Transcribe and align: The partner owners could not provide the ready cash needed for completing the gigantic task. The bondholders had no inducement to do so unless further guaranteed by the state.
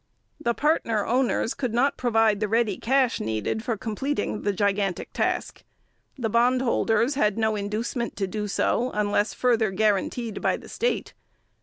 The 0.39 0.55
partner 0.55 1.05
owners 1.05 1.53
could 1.53 1.75
not 1.75 1.95
provide 1.95 2.39
the 2.39 2.47
ready 2.47 2.75
cash 2.77 3.19
needed 3.19 3.61
for 3.63 3.77
completing 3.77 4.41
the 4.41 4.51
gigantic 4.51 5.13
task. 5.13 5.63
The 6.17 6.27
bondholders 6.27 7.13
had 7.13 7.37
no 7.37 7.55
inducement 7.55 8.15
to 8.15 8.25
do 8.25 8.47
so 8.47 8.89
unless 8.95 9.35
further 9.35 9.69
guaranteed 9.69 10.41
by 10.41 10.57
the 10.57 10.69
state. 10.69 11.13